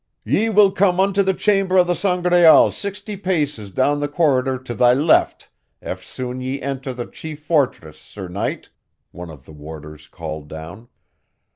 [0.23, 4.73] "Ye will come unto the chamber of the Sangraal sixty paces down the corridor to
[4.73, 8.69] thy left eftsoon ye enter the chief fortress, sir knight,"
[9.11, 10.87] one of the warders called down.